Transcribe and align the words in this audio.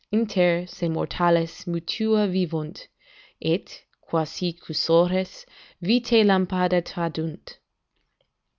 "Inter 0.11 0.65
se 0.65 0.87
mortales 0.87 1.67
mutua 1.67 2.27
vivunt................................ 2.27 2.87
Et, 3.39 3.83
quasi 4.01 4.51
cursores, 4.53 5.45
vitai 5.79 6.23
lampada 6.23 6.81
tradunt." 6.81 7.59